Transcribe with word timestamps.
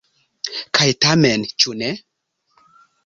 Kaj 0.79 0.87
tamen, 1.05 1.45
ĉu 1.65 1.77
ne? 1.83 1.91